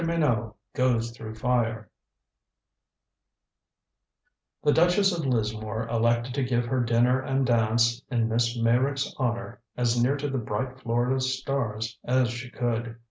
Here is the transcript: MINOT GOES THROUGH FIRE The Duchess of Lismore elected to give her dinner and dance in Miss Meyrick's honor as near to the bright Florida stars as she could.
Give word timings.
MINOT 0.03 0.55
GOES 0.73 1.11
THROUGH 1.11 1.35
FIRE 1.35 1.87
The 4.63 4.71
Duchess 4.73 5.15
of 5.15 5.27
Lismore 5.27 5.87
elected 5.89 6.33
to 6.33 6.43
give 6.43 6.65
her 6.65 6.81
dinner 6.83 7.19
and 7.21 7.45
dance 7.45 8.01
in 8.09 8.27
Miss 8.27 8.57
Meyrick's 8.57 9.13
honor 9.17 9.61
as 9.77 10.01
near 10.01 10.17
to 10.17 10.27
the 10.27 10.39
bright 10.39 10.79
Florida 10.79 11.19
stars 11.21 11.99
as 12.03 12.31
she 12.31 12.49
could. 12.49 12.97